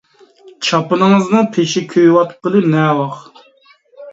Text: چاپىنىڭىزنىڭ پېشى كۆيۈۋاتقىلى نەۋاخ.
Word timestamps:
چاپىنىڭىزنىڭ 0.67 1.45
پېشى 1.57 1.83
كۆيۈۋاتقىلى 1.93 2.63
نەۋاخ. 2.73 3.21